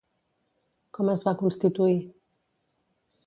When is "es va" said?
1.13-1.33